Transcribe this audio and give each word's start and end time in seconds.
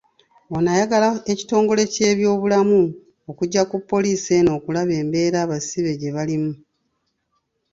Ono 0.55 0.67
ayagala 0.73 1.09
ekitongole 1.31 1.83
ky'ebyobulamu 1.93 2.81
okujja 3.29 3.61
ku 3.69 3.77
poliisi 3.89 4.29
eno 4.39 4.51
okulaba 4.57 4.93
embeera 5.01 5.37
abasibe 5.45 5.91
gye 5.99 6.09
balimu. 6.15 6.51